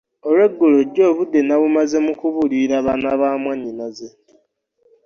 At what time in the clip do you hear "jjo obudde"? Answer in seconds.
0.87-1.39